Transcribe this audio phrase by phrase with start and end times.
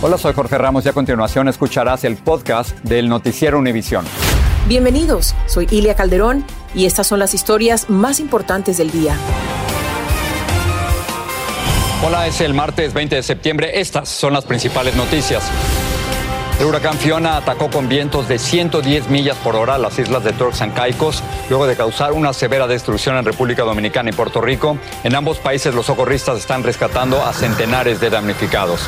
[0.00, 4.04] Hola, soy Jorge Ramos y a continuación escucharás el podcast del Noticiero Univisión.
[4.68, 9.16] Bienvenidos, soy Ilia Calderón y estas son las historias más importantes del día.
[12.06, 13.80] Hola, es el martes 20 de septiembre.
[13.80, 15.42] Estas son las principales noticias.
[16.60, 20.62] El huracán Fiona atacó con vientos de 110 millas por hora las islas de Turks
[20.62, 24.78] and Caicos, luego de causar una severa destrucción en República Dominicana y Puerto Rico.
[25.02, 28.86] En ambos países los socorristas están rescatando a centenares de damnificados.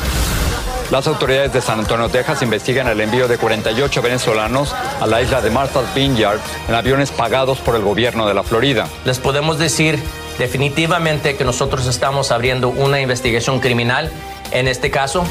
[0.91, 5.39] Las autoridades de San Antonio, Texas, investigan el envío de 48 venezolanos a la isla
[5.39, 8.89] de Martha's Vineyard en aviones pagados por el gobierno de la Florida.
[9.05, 9.97] Les podemos decir
[10.37, 14.11] definitivamente que nosotros estamos abriendo una investigación criminal
[14.51, 15.23] en este caso.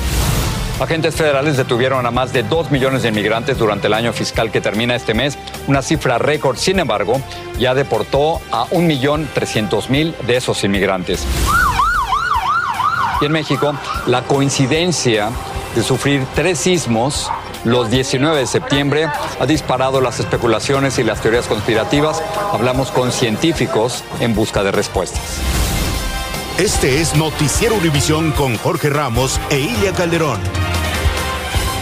[0.80, 4.62] Agentes federales detuvieron a más de 2 millones de inmigrantes durante el año fiscal que
[4.62, 6.56] termina este mes, una cifra récord.
[6.56, 7.20] Sin embargo,
[7.58, 11.26] ya deportó a 1.300.000 de esos inmigrantes.
[13.20, 13.74] Y en México,
[14.06, 15.28] la coincidencia
[15.74, 17.30] de sufrir tres sismos
[17.64, 22.22] los 19 de septiembre ha disparado las especulaciones y las teorías conspirativas.
[22.52, 25.40] Hablamos con científicos en busca de respuestas.
[26.58, 30.69] Este es Noticiero Univisión con Jorge Ramos e Ilia Calderón.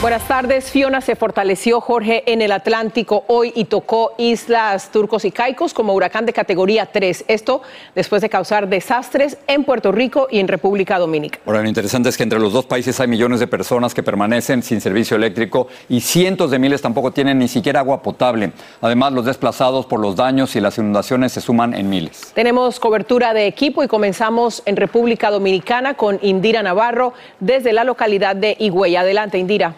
[0.01, 0.71] Buenas tardes.
[0.71, 5.93] Fiona se fortaleció, Jorge, en el Atlántico hoy y tocó islas Turcos y Caicos como
[5.93, 7.25] huracán de categoría 3.
[7.27, 7.63] Esto
[7.97, 11.43] después de causar desastres en Puerto Rico y en República Dominicana.
[11.47, 14.63] Ahora, lo interesante es que entre los dos países hay millones de personas que permanecen
[14.63, 18.53] sin servicio eléctrico y cientos de miles tampoco tienen ni siquiera agua potable.
[18.81, 22.31] Además, los desplazados por los daños y las inundaciones se suman en miles.
[22.37, 28.37] Tenemos cobertura de equipo y comenzamos en República Dominicana con Indira Navarro desde la localidad
[28.37, 28.95] de Higüey.
[28.95, 29.75] Adelante, Indira.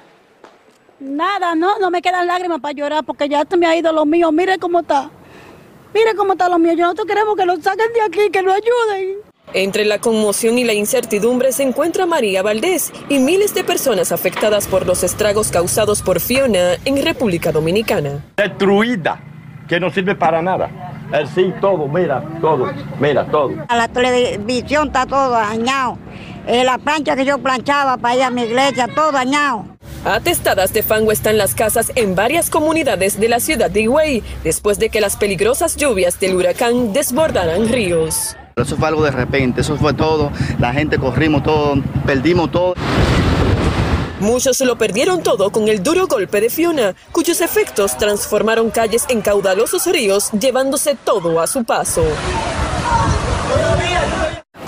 [1.00, 4.04] Nada, no, no me quedan lágrimas para llorar porque ya se me ha ido lo
[4.04, 4.30] mío.
[4.32, 5.10] Mire cómo está.
[5.94, 6.74] Mire cómo está lo mío.
[6.76, 9.16] Nosotros queremos que lo saquen de aquí, que lo ayuden.
[9.54, 14.68] Entre la conmoción y la incertidumbre se encuentra María Valdés y miles de personas afectadas
[14.68, 18.22] por los estragos causados por Fiona en República Dominicana.
[18.36, 19.18] Destruida,
[19.66, 20.70] que no sirve para nada.
[21.12, 23.54] El sí, todo, mira, todo, mira, todo.
[23.66, 25.98] A la televisión está todo dañado.
[26.46, 29.64] Eh, la plancha que yo planchaba para ir a mi iglesia, todo dañado.
[30.04, 34.78] Atestadas de fango están las casas en varias comunidades de la ciudad de Higüey después
[34.78, 38.34] de que las peligrosas lluvias del huracán desbordaran ríos.
[38.56, 40.32] Eso fue algo de repente, eso fue todo.
[40.58, 41.74] La gente corrimos todo,
[42.06, 42.74] perdimos todo.
[44.20, 49.20] Muchos lo perdieron todo con el duro golpe de Fiona, cuyos efectos transformaron calles en
[49.20, 52.04] caudalosos ríos, llevándose todo a su paso.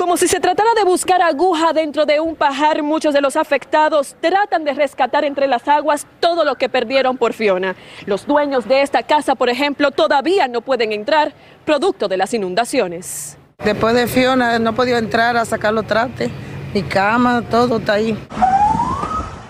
[0.03, 4.17] Como si se tratara de buscar aguja dentro de un pajar, muchos de los afectados
[4.21, 7.77] tratan de rescatar entre las aguas todo lo que perdieron por Fiona.
[8.05, 11.33] Los dueños de esta casa, por ejemplo, todavía no pueden entrar,
[11.65, 13.39] producto de las inundaciones.
[13.65, 16.33] Después de Fiona no podido entrar a sacar los trastes,
[16.75, 18.19] mi cama, todo está ahí.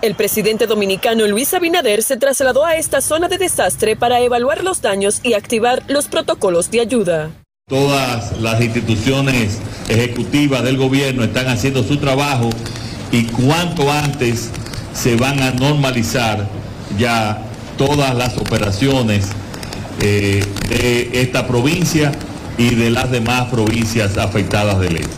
[0.03, 4.83] El presidente dominicano Luis Abinader se trasladó a esta zona de desastre para evaluar los
[4.83, 7.31] daños y activar los protocolos de ayuda.
[7.69, 12.51] Todas las instituciones ejecutivas del gobierno están haciendo su trabajo
[13.11, 14.51] y cuanto antes
[14.95, 16.49] se van a normalizar
[16.99, 17.43] ya
[17.77, 19.27] todas las operaciones
[20.01, 22.13] eh, de esta provincia
[22.59, 25.17] y de las demás provincias afectadas del este.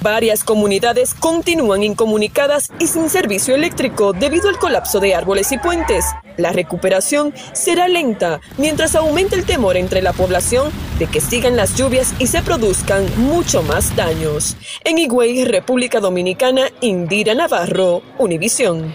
[0.00, 6.04] Varias comunidades continúan incomunicadas y sin servicio eléctrico debido al colapso de árboles y puentes.
[6.36, 11.76] La recuperación será lenta mientras aumenta el temor entre la población de que sigan las
[11.76, 14.56] lluvias y se produzcan mucho más daños.
[14.84, 18.94] En Higüey, República Dominicana, Indira Navarro, Univisión.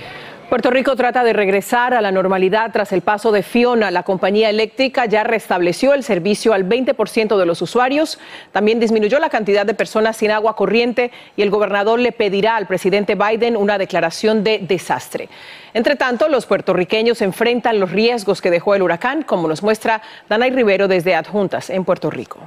[0.54, 3.90] Puerto Rico trata de regresar a la normalidad tras el paso de Fiona.
[3.90, 8.20] La compañía eléctrica ya restableció el servicio al 20% de los usuarios.
[8.52, 12.68] También disminuyó la cantidad de personas sin agua corriente y el gobernador le pedirá al
[12.68, 15.28] presidente Biden una declaración de desastre.
[15.74, 20.52] Entre tanto, los puertorriqueños enfrentan los riesgos que dejó el huracán, como nos muestra Danay
[20.52, 22.38] Rivero desde Adjuntas en Puerto Rico.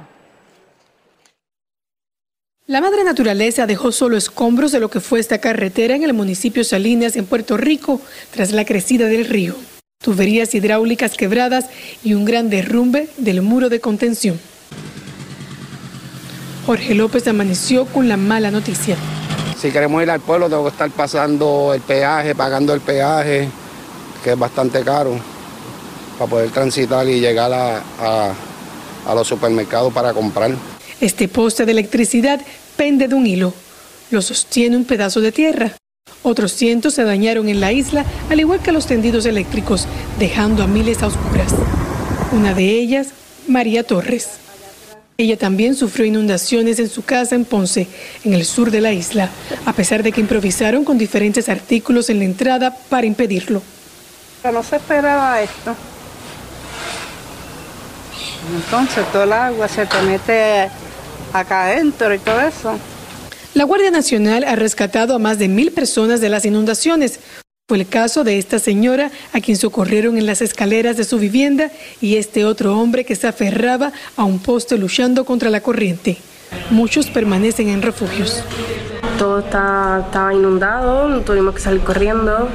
[2.69, 6.65] La madre naturaleza dejó solo escombros de lo que fue esta carretera en el municipio
[6.65, 9.55] Salinas, en Puerto Rico, tras la crecida del río.
[10.03, 11.67] Tuberías hidráulicas quebradas
[12.03, 14.37] y un gran derrumbe del muro de contención.
[16.65, 18.97] Jorge López amaneció con la mala noticia.
[19.57, 23.47] Si queremos ir al pueblo, tengo que estar pasando el peaje, pagando el peaje,
[24.25, 25.17] que es bastante caro,
[26.19, 28.33] para poder transitar y llegar a,
[29.05, 30.51] a los supermercados para comprar.
[30.99, 32.41] Este poste de electricidad
[32.75, 33.53] pende de un hilo.
[34.09, 35.73] Lo sostiene un pedazo de tierra.
[36.23, 40.67] Otros cientos se dañaron en la isla, al igual que los tendidos eléctricos, dejando a
[40.67, 41.53] miles a oscuras.
[42.31, 43.09] Una de ellas,
[43.47, 44.39] María Torres.
[45.19, 47.87] Ella también sufrió inundaciones en su casa en Ponce,
[48.23, 49.29] en el sur de la isla,
[49.65, 53.61] a pesar de que improvisaron con diferentes artículos en la entrada para impedirlo.
[54.43, 55.75] No se esperaba esto.
[58.55, 60.69] Entonces todo el agua se te mete
[61.39, 62.77] acá adentro y todo eso.
[63.53, 67.19] La Guardia Nacional ha rescatado a más de mil personas de las inundaciones.
[67.67, 71.71] Fue el caso de esta señora a quien socorrieron en las escaleras de su vivienda
[71.99, 76.17] y este otro hombre que se aferraba a un poste luchando contra la corriente.
[76.69, 78.43] Muchos permanecen en refugios.
[79.17, 82.49] Todo está, estaba inundado, tuvimos que salir corriendo,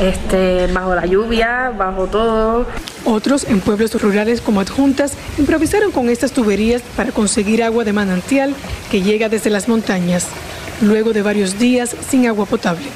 [0.00, 2.66] este, bajo la lluvia, bajo todo.
[3.04, 8.54] Otros en pueblos rurales como adjuntas improvisaron con estas tuberías para conseguir agua de manantial
[8.90, 10.26] que llega desde las montañas,
[10.80, 12.86] luego de varios días sin agua potable.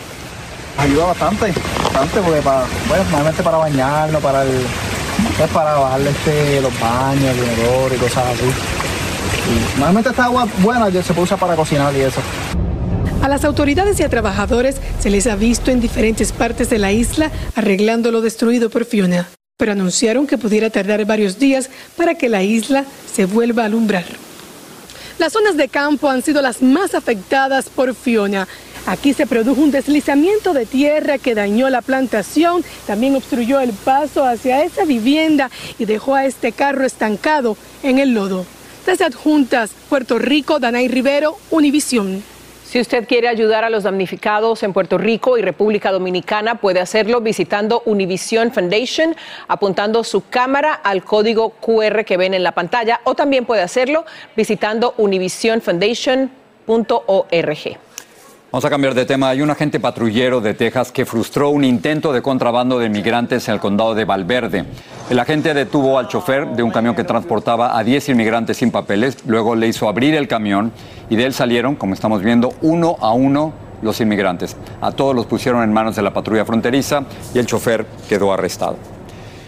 [0.76, 4.50] Ayuda bastante, bastante porque para, bueno, normalmente para bañarnos, para el,
[5.38, 8.44] pues para bajarle este, los baños, el inodoro y cosas así.
[9.46, 12.20] Y normalmente esta agua buena se puede usar para cocinar y eso.
[13.24, 16.92] A las autoridades y a trabajadores se les ha visto en diferentes partes de la
[16.92, 22.28] isla arreglando lo destruido por Fiona, pero anunciaron que pudiera tardar varios días para que
[22.28, 24.04] la isla se vuelva a alumbrar.
[25.18, 28.46] Las zonas de campo han sido las más afectadas por Fiona.
[28.84, 34.26] Aquí se produjo un deslizamiento de tierra que dañó la plantación, también obstruyó el paso
[34.26, 38.44] hacia esa vivienda y dejó a este carro estancado en el lodo.
[38.84, 42.33] Desde Adjuntas, Puerto Rico, Danay Rivero, Univisión.
[42.74, 47.20] Si usted quiere ayudar a los damnificados en Puerto Rico y República Dominicana, puede hacerlo
[47.20, 49.14] visitando Univision Foundation,
[49.46, 54.04] apuntando su cámara al código QR que ven en la pantalla, o también puede hacerlo
[54.34, 57.93] visitando univisionfoundation.org.
[58.54, 59.30] Vamos a cambiar de tema.
[59.30, 63.54] Hay un agente patrullero de Texas que frustró un intento de contrabando de inmigrantes en
[63.54, 64.64] el condado de Valverde.
[65.10, 69.16] El agente detuvo al chofer de un camión que transportaba a 10 inmigrantes sin papeles,
[69.26, 70.70] luego le hizo abrir el camión
[71.10, 73.52] y de él salieron, como estamos viendo, uno a uno
[73.82, 74.56] los inmigrantes.
[74.80, 77.02] A todos los pusieron en manos de la patrulla fronteriza
[77.34, 78.76] y el chofer quedó arrestado.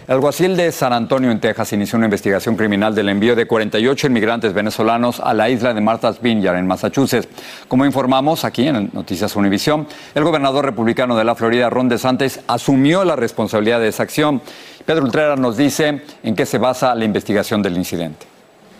[0.07, 4.07] El alguacil de San Antonio, en Texas, inició una investigación criminal del envío de 48
[4.07, 7.27] inmigrantes venezolanos a la isla de Martha's Vineyard, en Massachusetts.
[7.67, 13.05] Como informamos aquí en Noticias Univisión, el gobernador republicano de la Florida, Ron DeSantis, asumió
[13.05, 14.43] la responsabilidad de esa acción.
[14.85, 18.36] Pedro Ultrera nos dice en qué se basa la investigación del incidente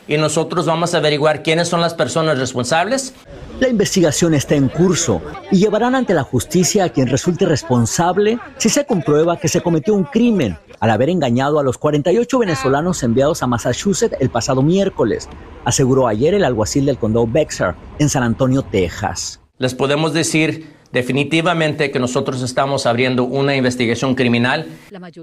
[0.09, 3.15] y nosotros vamos a averiguar quiénes son las personas responsables.
[3.61, 8.69] La investigación está en curso y llevarán ante la justicia a quien resulte responsable si
[8.69, 13.43] se comprueba que se cometió un crimen al haber engañado a los 48 venezolanos enviados
[13.43, 15.29] a Massachusetts el pasado miércoles,
[15.65, 19.41] aseguró ayer el alguacil del condado Bexar en San Antonio, Texas.
[19.59, 24.67] Les podemos decir definitivamente que nosotros estamos abriendo una investigación criminal.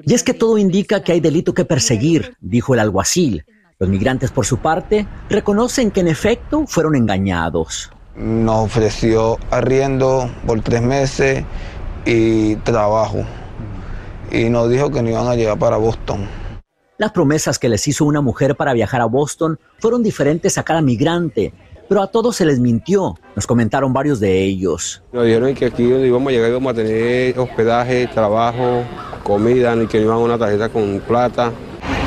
[0.05, 3.45] Y es que todo indica que hay delito que perseguir, dijo el alguacil.
[3.83, 7.91] Los migrantes, por su parte, reconocen que en efecto fueron engañados.
[8.15, 11.43] Nos ofreció arriendo por tres meses
[12.05, 13.25] y trabajo.
[14.31, 16.29] Y nos dijo que no iban a llegar para Boston.
[16.97, 20.81] Las promesas que les hizo una mujer para viajar a Boston fueron diferentes a cada
[20.81, 21.53] migrante,
[21.89, 25.03] pero a todos se les mintió, nos comentaron varios de ellos.
[25.11, 28.83] Nos dijeron que aquí donde íbamos a llegar íbamos a tener hospedaje, trabajo,
[29.23, 31.51] comida, y que iban a una tarjeta con plata.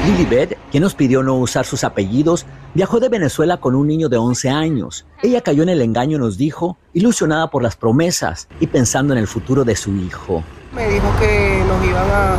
[0.06, 4.16] Lilibet, quien nos pidió no usar sus apellidos, viajó de Venezuela con un niño de
[4.16, 5.04] 11 años.
[5.20, 9.26] Ella cayó en el engaño, nos dijo, ilusionada por las promesas y pensando en el
[9.26, 10.44] futuro de su hijo.
[10.72, 12.38] Me dijo que nos iban a,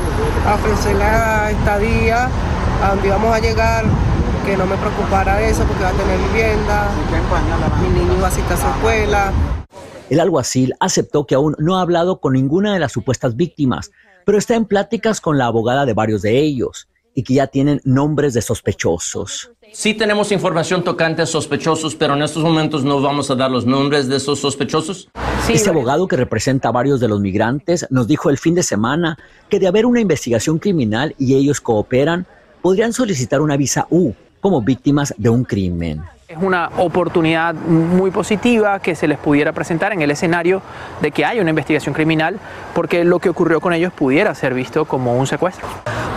[0.55, 2.29] ofrecer la estadía,
[2.81, 3.83] a donde íbamos a llegar,
[4.45, 6.89] que no me preocupara eso porque iba a tener vivienda,
[7.81, 9.33] mi niño iba a asistir a su escuela.
[10.09, 13.91] El alguacil aceptó que aún no ha hablado con ninguna de las supuestas víctimas,
[14.25, 17.81] pero está en pláticas con la abogada de varios de ellos y que ya tienen
[17.83, 19.49] nombres de sospechosos.
[19.73, 23.65] Sí tenemos información tocante a sospechosos, pero en estos momentos no vamos a dar los
[23.65, 25.09] nombres de esos sospechosos.
[25.49, 29.17] este abogado que representa a varios de los migrantes nos dijo el fin de semana
[29.49, 32.27] que de haber una investigación criminal y ellos cooperan,
[32.61, 36.03] podrían solicitar una visa U como víctimas de un crimen.
[36.27, 40.61] Es una oportunidad muy positiva que se les pudiera presentar en el escenario
[41.01, 42.37] de que hay una investigación criminal,
[42.75, 45.67] porque lo que ocurrió con ellos pudiera ser visto como un secuestro.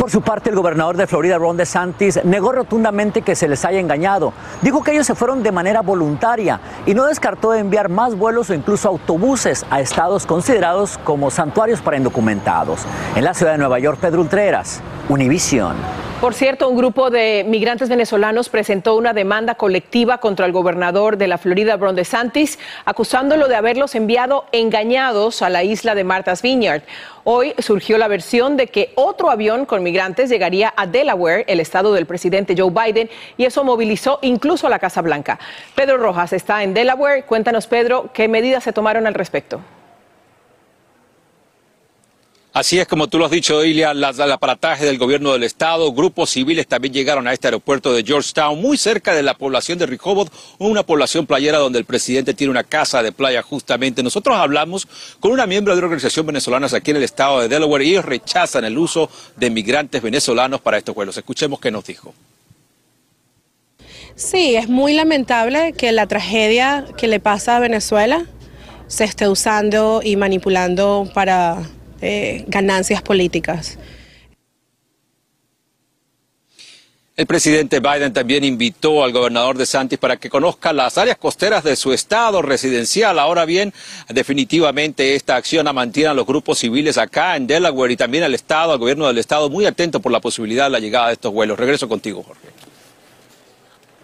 [0.00, 3.80] Por su parte, el gobernador de Florida, Ron DeSantis, negó rotundamente que se les haya
[3.80, 4.32] engañado.
[4.62, 8.54] Dijo que ellos se fueron de manera voluntaria y no descartó enviar más vuelos o
[8.54, 12.86] incluso autobuses a estados considerados como santuarios para indocumentados.
[13.14, 14.80] En la ciudad de Nueva York, Pedro Ultreras,
[15.10, 15.76] Univision.
[16.20, 21.26] Por cierto, un grupo de migrantes venezolanos presentó una demanda colectiva contra el gobernador de
[21.26, 26.82] la Florida, Ron DeSantis, acusándolo de haberlos enviado engañados a la isla de Martha's Vineyard.
[27.24, 31.94] Hoy surgió la versión de que otro avión con migrantes llegaría a Delaware, el estado
[31.94, 33.08] del presidente Joe Biden,
[33.38, 35.38] y eso movilizó incluso a la Casa Blanca.
[35.74, 37.24] Pedro Rojas está en Delaware.
[37.24, 39.62] Cuéntanos, Pedro, qué medidas se tomaron al respecto.
[42.52, 46.30] Así es como tú lo has dicho, Ilia, el aparataje del gobierno del estado, grupos
[46.30, 50.32] civiles también llegaron a este aeropuerto de Georgetown, muy cerca de la población de Rehoboth,
[50.58, 54.02] una población playera donde el presidente tiene una casa de playa justamente.
[54.02, 54.88] Nosotros hablamos
[55.20, 58.04] con una miembro de una organización venezolana aquí en el estado de Delaware y ellos
[58.04, 61.16] rechazan el uso de migrantes venezolanos para estos vuelos.
[61.16, 62.12] Escuchemos qué nos dijo.
[64.16, 68.26] Sí, es muy lamentable que la tragedia que le pasa a Venezuela
[68.88, 71.62] se esté usando y manipulando para
[72.00, 73.78] eh, ganancias políticas.
[77.20, 81.62] El presidente Biden también invitó al gobernador de Santis para que conozca las áreas costeras
[81.62, 83.18] de su estado residencial.
[83.18, 83.74] Ahora bien,
[84.08, 88.72] definitivamente esta acción mantiene a los grupos civiles acá en Delaware y también al estado,
[88.72, 91.58] al gobierno del estado, muy atento por la posibilidad de la llegada de estos vuelos.
[91.58, 92.59] Regreso contigo, Jorge.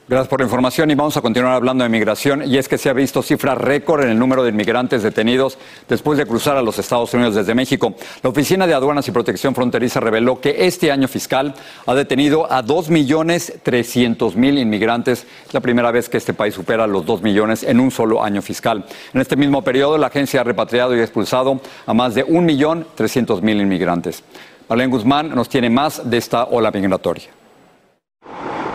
[0.09, 2.49] Gracias por la información y vamos a continuar hablando de migración.
[2.49, 5.59] Y es que se ha visto cifra récord en el número de inmigrantes detenidos
[5.89, 7.93] después de cruzar a los Estados Unidos desde México.
[8.23, 12.63] La Oficina de Aduanas y Protección Fronteriza reveló que este año fiscal ha detenido a
[12.63, 15.27] 2.300.000 inmigrantes.
[15.45, 18.43] Es la primera vez que este país supera los 2 millones en un solo año
[18.43, 18.85] fiscal.
[19.13, 24.23] En este mismo periodo, la agencia ha repatriado y expulsado a más de 1.300.000 inmigrantes.
[24.69, 27.25] Marlene Guzmán nos tiene más de esta ola migratoria.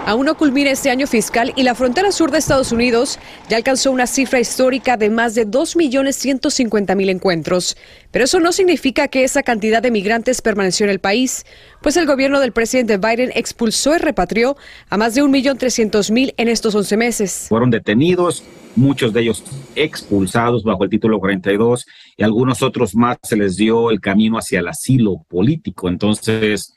[0.07, 3.91] Aún no culmina este año fiscal y la frontera sur de Estados Unidos ya alcanzó
[3.91, 7.77] una cifra histórica de más de 2.150.000 encuentros.
[8.09, 11.45] Pero eso no significa que esa cantidad de migrantes permaneció en el país,
[11.83, 14.57] pues el gobierno del presidente Biden expulsó y repatrió
[14.89, 17.45] a más de 1.300.000 en estos 11 meses.
[17.47, 18.43] Fueron detenidos,
[18.75, 19.43] muchos de ellos
[19.75, 21.85] expulsados bajo el título 42
[22.17, 25.89] y algunos otros más se les dio el camino hacia el asilo político.
[25.89, 26.73] Entonces,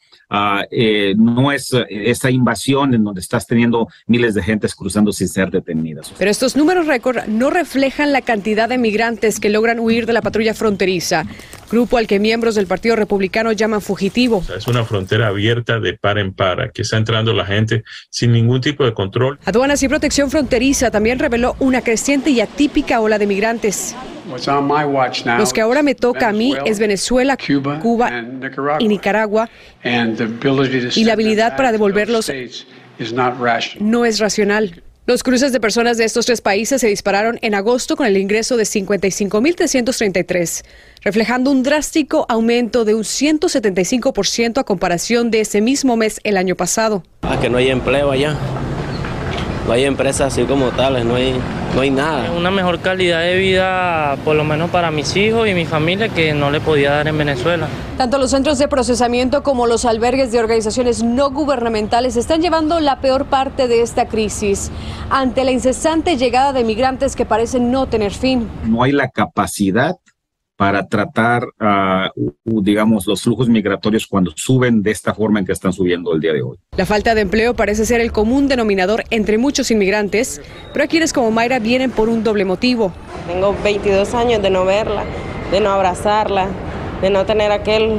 [0.70, 5.28] Eh, no es eh, esa invasión en donde estás teniendo miles de gentes cruzando sin
[5.28, 6.12] ser detenidas.
[6.18, 10.22] Pero estos números récord no reflejan la cantidad de migrantes que logran huir de la
[10.22, 11.24] patrulla fronteriza,
[11.74, 14.44] grupo al que miembros del Partido Republicano llaman fugitivo.
[14.56, 18.60] es una frontera abierta de par en par, que está entrando la gente sin ningún
[18.60, 19.38] tipo de control.
[19.44, 23.96] Aduanas y Protección Fronteriza también reveló una creciente y atípica ola de migrantes.
[25.38, 28.10] Los que ahora me toca a mí es Venezuela, Cuba
[28.78, 29.50] y Nicaragua.
[29.82, 32.32] Y la habilidad para devolverlos
[33.80, 34.82] no es racional.
[35.06, 38.56] Los cruces de personas de estos tres países se dispararon en agosto con el ingreso
[38.56, 40.64] de 55.333,
[41.02, 46.56] reflejando un drástico aumento de un 175% a comparación de ese mismo mes el año
[46.56, 47.02] pasado.
[47.20, 48.34] Ah, que no hay empleo allá
[49.66, 51.34] no hay empresas así como tales, no hay,
[51.74, 52.30] no hay nada.
[52.32, 56.34] Una mejor calidad de vida, por lo menos para mis hijos y mi familia, que
[56.34, 57.68] no le podía dar en Venezuela.
[57.96, 63.00] Tanto los centros de procesamiento como los albergues de organizaciones no gubernamentales están llevando la
[63.00, 64.70] peor parte de esta crisis
[65.10, 68.48] ante la incesante llegada de migrantes que parecen no tener fin.
[68.64, 69.96] No hay la capacidad
[70.56, 72.10] para tratar, ah,
[72.44, 76.32] digamos, los flujos migratorios cuando suben de esta forma en que están subiendo el día
[76.32, 76.58] de hoy.
[76.76, 80.40] La falta de empleo parece ser el común denominador entre muchos inmigrantes,
[80.72, 82.92] pero quienes como Mayra vienen por un doble motivo.
[83.26, 85.04] Tengo 22 años de no verla,
[85.50, 86.48] de no abrazarla,
[87.00, 87.98] de no tener aquel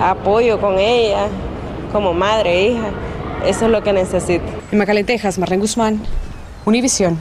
[0.00, 1.28] apoyo con ella,
[1.92, 2.90] como madre e hija.
[3.44, 4.44] Eso es lo que necesito.
[4.72, 6.00] En Macalén, Texas, Marlene Guzmán,
[6.64, 7.18] Univisión.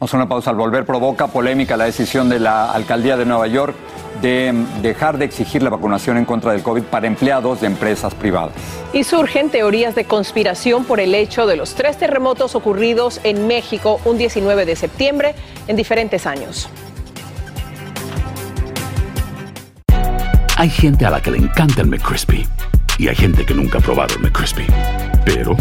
[0.00, 0.48] Vamos a una pausa.
[0.48, 3.76] Al volver provoca polémica la decisión de la alcaldía de Nueva York
[4.22, 8.54] de dejar de exigir la vacunación en contra del COVID para empleados de empresas privadas.
[8.94, 14.00] Y surgen teorías de conspiración por el hecho de los tres terremotos ocurridos en México
[14.06, 15.34] un 19 de septiembre
[15.68, 16.70] en diferentes años.
[20.56, 22.48] Hay gente a la que le encanta el McCrispy
[22.96, 24.64] y hay gente que nunca ha probado el McCrispy.
[25.26, 25.58] Pero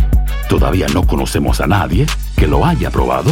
[0.47, 2.05] todavía no conocemos a nadie
[2.37, 3.31] que lo haya probado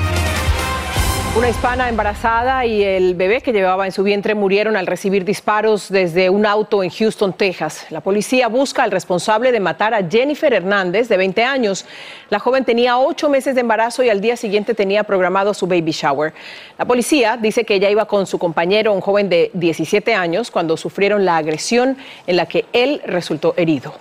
[1.33, 5.87] Una hispana embarazada y el bebé que llevaba en su vientre murieron al recibir disparos
[5.87, 7.85] desde un auto en Houston, Texas.
[7.89, 11.85] La policía busca al responsable de matar a Jennifer Hernández, de 20 años.
[12.29, 15.91] La joven tenía ocho meses de embarazo y al día siguiente tenía programado su baby
[15.91, 16.33] shower.
[16.77, 20.75] La policía dice que ella iba con su compañero, un joven de 17 años, cuando
[20.75, 21.95] sufrieron la agresión
[22.27, 23.93] en la que él resultó herido.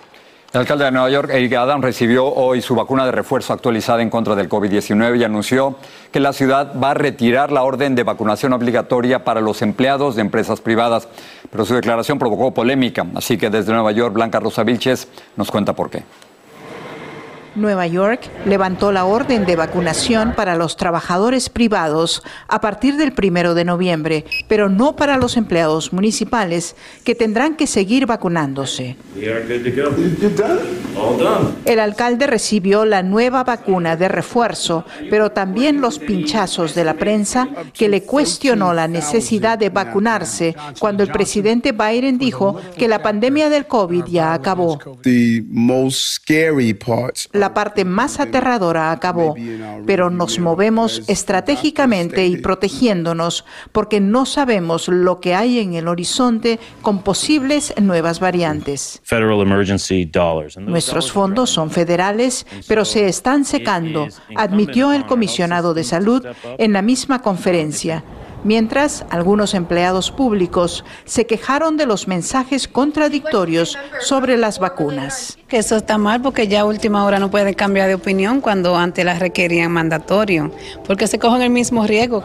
[0.53, 4.11] El alcalde de Nueva York, Eric Adams, recibió hoy su vacuna de refuerzo actualizada en
[4.11, 5.77] contra del COVID-19 y anunció
[6.11, 10.23] que la ciudad va a retirar la orden de vacunación obligatoria para los empleados de
[10.23, 11.07] empresas privadas.
[11.53, 15.73] Pero su declaración provocó polémica, así que desde Nueva York, Blanca Rosa Vilches nos cuenta
[15.75, 16.03] por qué.
[17.55, 23.55] Nueva York levantó la orden de vacunación para los trabajadores privados a partir del primero
[23.55, 28.97] de noviembre, pero no para los empleados municipales que tendrán que seguir vacunándose.
[31.65, 37.49] El alcalde recibió la nueva vacuna de refuerzo, pero también los pinchazos de la prensa
[37.73, 43.49] que le cuestionó la necesidad de vacunarse cuando el presidente Biden dijo que la pandemia
[43.49, 44.79] del COVID ya acabó.
[47.41, 49.35] La parte más aterradora acabó,
[49.87, 56.61] pero nos movemos estratégicamente y protegiéndonos porque no sabemos lo que hay en el horizonte
[56.83, 59.01] con posibles nuevas variantes.
[60.59, 66.27] Nuestros fondos son federales, pero se están secando, admitió el comisionado de salud
[66.59, 68.05] en la misma conferencia
[68.45, 75.39] mientras algunos empleados públicos se quejaron de los mensajes contradictorios sobre las vacunas.
[75.49, 78.77] Que eso está mal porque ya a última hora no pueden cambiar de opinión cuando
[78.77, 80.53] antes las requerían mandatorio,
[80.87, 82.23] porque se cogen el mismo riesgo.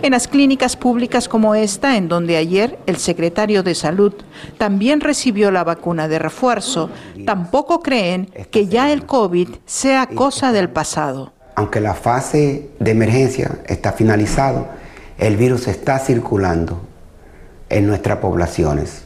[0.00, 4.14] En las clínicas públicas como esta, en donde ayer el secretario de Salud
[4.56, 6.90] también recibió la vacuna de refuerzo,
[7.26, 11.32] tampoco creen que ya el COVID sea cosa del pasado.
[11.56, 14.77] Aunque la fase de emergencia está finalizada,
[15.18, 16.80] el virus está circulando
[17.68, 19.02] en nuestras poblaciones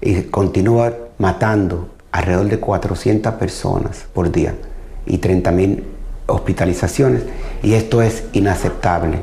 [0.00, 4.54] y continúa matando alrededor de 400 personas por día
[5.06, 5.84] y 30 mil
[6.26, 7.22] hospitalizaciones
[7.62, 9.20] y esto es inaceptable.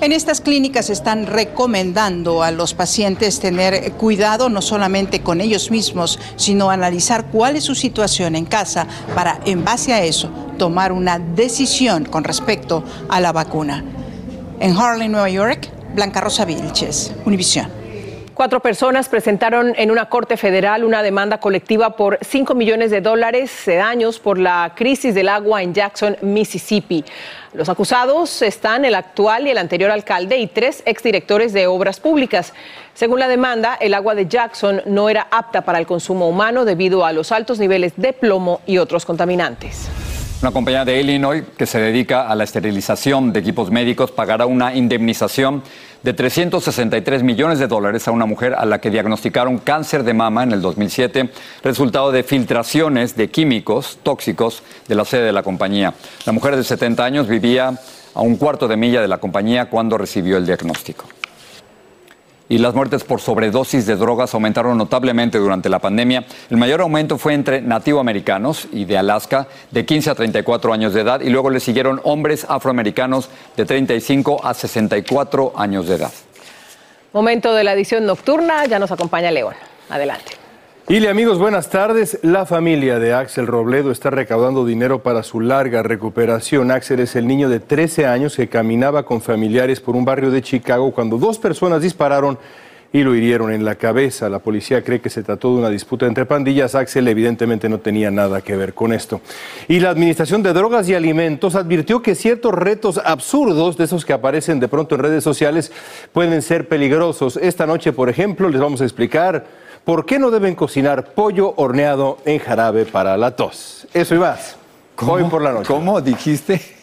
[0.00, 6.18] En estas clínicas están recomendando a los pacientes tener cuidado no solamente con ellos mismos,
[6.36, 11.18] sino analizar cuál es su situación en casa para, en base a eso, tomar una
[11.18, 13.82] decisión con respecto a la vacuna.
[14.60, 17.84] En Harlem, Nueva York, Blanca Rosa Vilches, Univisión.
[18.34, 23.52] Cuatro personas presentaron en una corte federal una demanda colectiva por 5 millones de dólares
[23.64, 27.04] de daños por la crisis del agua en Jackson, Mississippi.
[27.52, 32.52] Los acusados están el actual y el anterior alcalde y tres exdirectores de obras públicas.
[32.92, 37.04] Según la demanda, el agua de Jackson no era apta para el consumo humano debido
[37.06, 39.88] a los altos niveles de plomo y otros contaminantes.
[40.44, 44.74] Una compañía de Illinois que se dedica a la esterilización de equipos médicos pagará una
[44.74, 45.62] indemnización
[46.02, 50.42] de 363 millones de dólares a una mujer a la que diagnosticaron cáncer de mama
[50.42, 51.30] en el 2007,
[51.62, 55.94] resultado de filtraciones de químicos tóxicos de la sede de la compañía.
[56.26, 57.80] La mujer de 70 años vivía
[58.12, 61.06] a un cuarto de milla de la compañía cuando recibió el diagnóstico
[62.48, 66.24] y las muertes por sobredosis de drogas aumentaron notablemente durante la pandemia.
[66.50, 71.00] El mayor aumento fue entre nativoamericanos y de Alaska de 15 a 34 años de
[71.00, 76.12] edad y luego le siguieron hombres afroamericanos de 35 a 64 años de edad.
[77.12, 79.54] Momento de la edición nocturna, ya nos acompaña León.
[79.88, 80.43] Adelante.
[80.86, 82.18] Y amigos, buenas tardes.
[82.20, 86.70] La familia de Axel Robledo está recaudando dinero para su larga recuperación.
[86.70, 90.42] Axel es el niño de 13 años que caminaba con familiares por un barrio de
[90.42, 92.38] Chicago cuando dos personas dispararon
[92.92, 94.28] y lo hirieron en la cabeza.
[94.28, 96.74] La policía cree que se trató de una disputa entre pandillas.
[96.74, 99.22] Axel evidentemente no tenía nada que ver con esto.
[99.68, 104.12] Y la Administración de Drogas y Alimentos advirtió que ciertos retos absurdos, de esos que
[104.12, 105.72] aparecen de pronto en redes sociales,
[106.12, 107.38] pueden ser peligrosos.
[107.38, 112.16] Esta noche, por ejemplo, les vamos a explicar ¿Por qué no deben cocinar pollo horneado
[112.24, 113.86] en jarabe para la tos?
[113.92, 114.56] Eso y más.
[114.96, 115.66] Hoy por la noche.
[115.66, 116.73] ¿Cómo dijiste?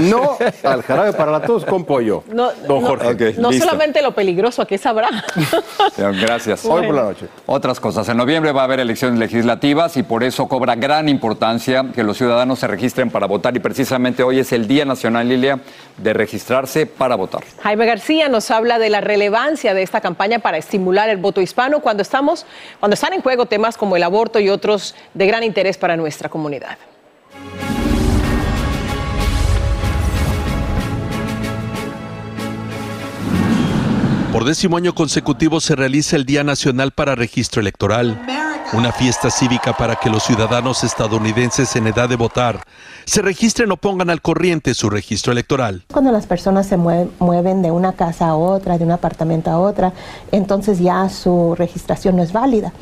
[0.00, 2.22] No al jarabe para la tos con pollo.
[2.32, 3.34] No, Don no- Jorge.
[3.38, 5.08] no solamente lo peligroso, ¿a qué sabrá?
[5.96, 6.64] Gracias.
[6.64, 7.26] Hoy por la noche.
[7.46, 8.08] Otras cosas.
[8.08, 12.16] En noviembre va a haber elecciones legislativas y por eso cobra gran importancia que los
[12.18, 13.56] ciudadanos se registren para votar.
[13.56, 15.58] Y precisamente hoy es el Día Nacional, Lilia,
[15.96, 17.42] de registrarse para votar.
[17.62, 21.80] Jaime García nos habla de la relevancia de esta campaña para estimular el voto hispano
[21.80, 22.46] cuando estamos,
[22.80, 26.28] cuando están en juego temas como el aborto y otros de gran interés para nuestra
[26.28, 26.76] comunidad.
[34.42, 38.20] Por décimo año consecutivo se realiza el Día Nacional para Registro Electoral,
[38.72, 42.58] una fiesta cívica para que los ciudadanos estadounidenses en edad de votar
[43.04, 45.84] se registren o pongan al corriente su registro electoral.
[45.92, 49.60] Cuando las personas se mue- mueven de una casa a otra, de un apartamento a
[49.60, 49.92] otra,
[50.32, 52.72] entonces ya su registración no es válida.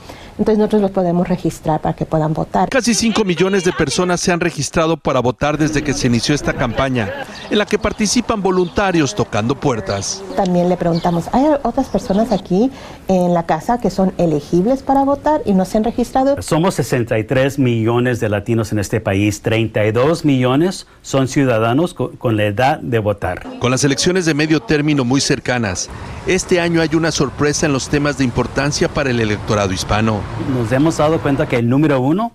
[0.41, 2.71] Entonces nosotros los podemos registrar para que puedan votar.
[2.71, 6.55] Casi 5 millones de personas se han registrado para votar desde que se inició esta
[6.55, 7.11] campaña,
[7.51, 10.23] en la que participan voluntarios tocando puertas.
[10.37, 12.71] También le preguntamos, ¿hay otras personas aquí
[13.07, 16.41] en la casa que son elegibles para votar y no se han registrado?
[16.41, 22.45] Somos 63 millones de latinos en este país, 32 millones son ciudadanos co- con la
[22.45, 23.47] edad de votar.
[23.59, 25.91] Con las elecciones de medio término muy cercanas,
[26.27, 30.21] este año hay una sorpresa en los temas de importancia para el electorado hispano.
[30.53, 32.33] Nos hemos dado cuenta que el número uno,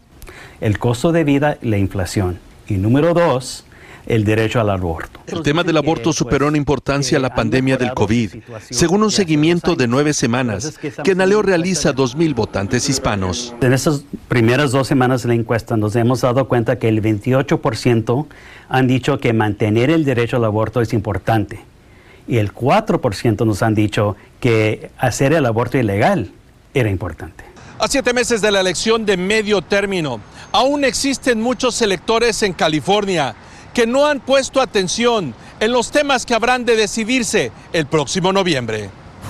[0.60, 2.40] el costo de vida y la inflación.
[2.68, 3.66] Y número dos,
[4.08, 5.20] el derecho al aborto.
[5.28, 8.36] El tema del aborto superó en importancia la pandemia del COVID,
[8.70, 13.54] según un seguimiento de nueve semanas que Naleo realiza a 2.000 votantes hispanos.
[13.62, 18.26] En estas primeras dos semanas de la encuesta nos hemos dado cuenta que el 28%
[18.70, 21.64] han dicho que mantener el derecho al aborto es importante.
[22.28, 26.32] Y el 4% nos han dicho que hacer el aborto ilegal
[26.74, 27.44] era importante.
[27.78, 30.20] A siete meses de la elección de medio término,
[30.52, 33.36] aún existen muchos electores en California
[33.74, 38.90] que no han puesto atención en los temas que habrán de decidirse el próximo noviembre.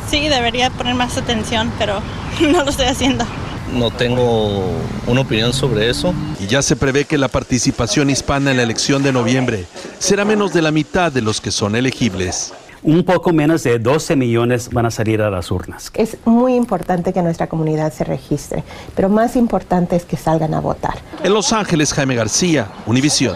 [0.09, 1.99] Sí, debería poner más atención, pero
[2.41, 3.25] no lo estoy haciendo.
[3.73, 4.63] No tengo
[5.07, 6.13] una opinión sobre eso.
[6.39, 9.65] Y ya se prevé que la participación hispana en la elección de noviembre
[9.97, 12.53] será menos de la mitad de los que son elegibles.
[12.87, 15.89] Un poco menos de 12 millones van a salir a las urnas.
[15.95, 18.63] Es muy importante que nuestra comunidad se registre,
[18.95, 20.93] pero más importante es que salgan a votar.
[21.23, 23.35] En Los Ángeles, Jaime García, Univisión.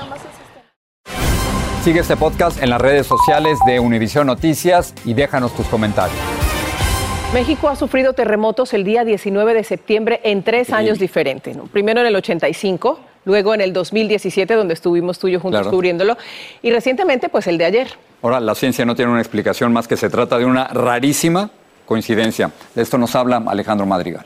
[1.83, 6.19] Sigue este podcast en las redes sociales de Univision Noticias y déjanos tus comentarios.
[7.33, 11.57] México ha sufrido terremotos el día 19 de septiembre en tres años diferentes.
[11.57, 11.63] ¿no?
[11.63, 15.71] Primero en el 85, luego en el 2017, donde estuvimos tú y yo juntos Claro.
[15.75, 16.17] cubriéndolo,
[16.61, 17.87] y recientemente, pues el de ayer.
[18.21, 21.49] Ahora, la ciencia no tiene una explicación más que se trata de una rarísima
[21.85, 22.51] coincidencia.
[22.75, 24.25] De esto nos habla Alejandro Madrigal.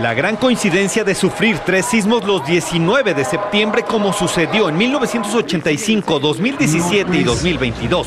[0.00, 6.20] La gran coincidencia de sufrir tres sismos los 19 de septiembre como sucedió en 1985,
[6.20, 8.06] 2017 y 2022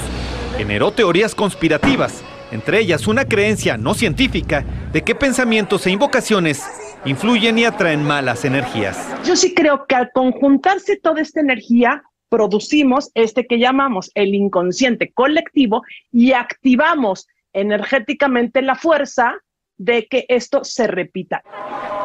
[0.57, 6.63] generó teorías conspirativas, entre ellas una creencia no científica de que pensamientos e invocaciones
[7.05, 8.97] influyen y atraen malas energías.
[9.25, 12.03] Yo sí creo que al conjuntarse toda esta energía,
[12.33, 19.35] producimos este que llamamos el inconsciente colectivo y activamos energéticamente la fuerza
[19.77, 21.43] de que esto se repita.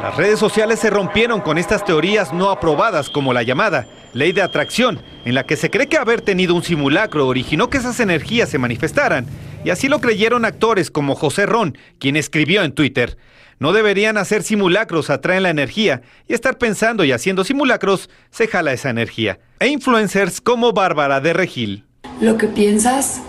[0.03, 4.43] Las redes sociales se rompieron con estas teorías no aprobadas como la llamada ley de
[4.43, 8.51] atracción, en la que se cree que haber tenido un simulacro originó que esas energías
[8.51, 9.25] se manifestaran,
[9.65, 13.17] y así lo creyeron actores como José Ron, quien escribió en Twitter.
[13.61, 18.73] No deberían hacer simulacros, atraen la energía, y estar pensando y haciendo simulacros se jala
[18.73, 19.41] esa energía.
[19.59, 21.85] E influencers como Bárbara de Regil.
[22.21, 23.21] Lo que piensas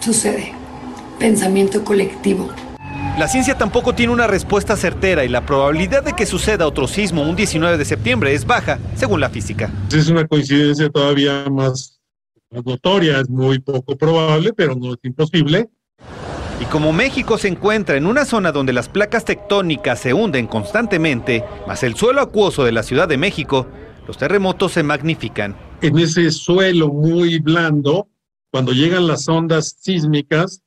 [0.00, 0.52] sucede.
[1.20, 2.50] Pensamiento colectivo.
[3.18, 7.22] La ciencia tampoco tiene una respuesta certera y la probabilidad de que suceda otro sismo
[7.22, 9.70] un 19 de septiembre es baja, según la física.
[9.92, 12.00] Es una coincidencia todavía más
[12.50, 15.68] notoria, es muy poco probable, pero no es imposible.
[16.60, 21.42] Y como México se encuentra en una zona donde las placas tectónicas se hunden constantemente,
[21.66, 23.66] más el suelo acuoso de la Ciudad de México,
[24.06, 25.56] los terremotos se magnifican.
[25.80, 28.08] En ese suelo muy blando,
[28.50, 30.62] cuando llegan las ondas sísmicas,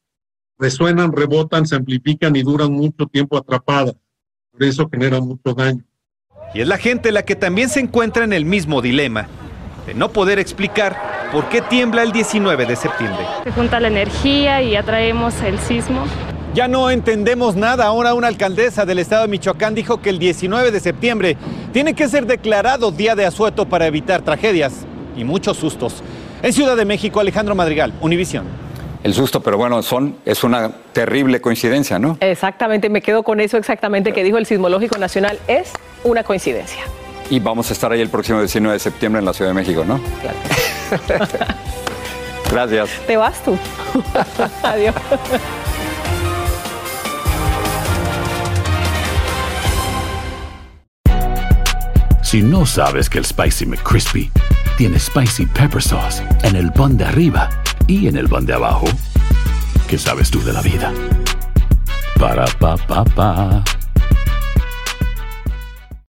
[0.57, 3.95] resuenan, rebotan, se amplifican y duran mucho tiempo atrapadas.
[4.51, 5.83] Por eso generan mucho daño.
[6.55, 9.27] Y es la gente la que también se encuentra en el mismo dilema,
[9.85, 13.25] de no poder explicar por qué tiembla el 19 de septiembre.
[13.43, 16.03] Se junta la energía y atraemos el sismo.
[16.53, 17.85] Ya no entendemos nada.
[17.85, 21.37] Ahora una alcaldesa del estado de Michoacán dijo que el 19 de septiembre
[21.71, 24.85] tiene que ser declarado día de asueto para evitar tragedias
[25.17, 26.03] y muchos sustos.
[26.43, 28.45] En Ciudad de México, Alejandro Madrigal, Univisión.
[29.03, 32.17] El susto, pero bueno, son, es una terrible coincidencia, ¿no?
[32.21, 35.39] Exactamente, me quedo con eso exactamente que dijo el Sismológico Nacional.
[35.47, 36.83] Es una coincidencia.
[37.29, 39.83] Y vamos a estar ahí el próximo 19 de septiembre en la Ciudad de México,
[39.85, 39.99] ¿no?
[40.21, 40.37] Claro.
[42.51, 42.89] Gracias.
[43.07, 43.57] Te vas tú.
[44.63, 44.95] Adiós.
[52.21, 54.31] Si no sabes que el Spicy McCrispy
[54.75, 57.47] tiene Spicy Pepper Sauce en el pan de arriba
[57.85, 58.85] y en el pan de abajo,
[59.87, 60.91] ¿qué sabes tú de la vida?
[62.19, 63.63] Para, pa, pa, pa.